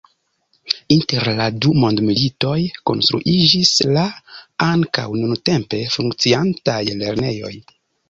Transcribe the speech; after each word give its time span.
Inter 0.95 1.29
la 1.39 1.45
du 1.65 1.73
mondmilitoj 1.83 2.55
konstruiĝis 2.91 3.75
la 3.93 4.09
ankaŭ 4.71 5.07
nuntempe 5.23 5.87
funkciantaj 6.01 6.83
lernejoj. 7.05 7.57